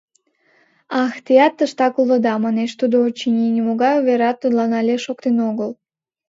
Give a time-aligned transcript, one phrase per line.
[1.03, 5.71] —Ах, теат тыштак улыда,— манеш тудо, очыни, нимогай уверат тудлан але шоктен огыл.